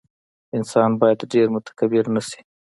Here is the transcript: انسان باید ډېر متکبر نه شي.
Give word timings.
انسان 0.57 0.91
باید 1.01 1.19
ډېر 1.33 1.47
متکبر 1.55 2.05
نه 2.15 2.21
شي. 2.29 2.39